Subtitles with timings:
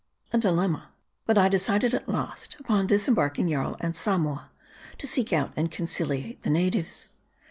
[0.33, 0.89] A dilemma.
[1.27, 4.49] But I decided at last upon disembarking Jarl and Samoa,
[4.97, 7.07] to seek out and conciliate the natives.